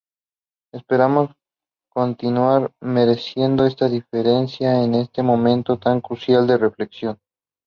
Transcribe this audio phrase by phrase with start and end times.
[0.73, 1.29] Esperamos
[1.93, 7.19] continuar mereciendo esta diferencia en este momento tan crucial de reflexión¨.